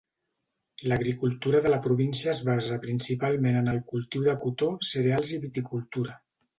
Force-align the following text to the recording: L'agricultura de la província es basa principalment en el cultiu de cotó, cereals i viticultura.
L'agricultura 0.91 1.61
de 1.65 1.73
la 1.75 1.79
província 1.89 2.33
es 2.35 2.41
basa 2.49 2.79
principalment 2.87 3.63
en 3.63 3.73
el 3.77 3.81
cultiu 3.95 4.27
de 4.33 4.39
cotó, 4.49 4.75
cereals 4.95 5.39
i 5.41 5.45
viticultura. 5.49 6.23